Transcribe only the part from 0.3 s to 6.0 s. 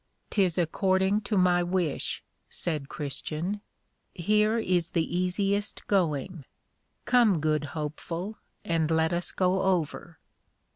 'Tis according to my wish, said Christian, here is the easiest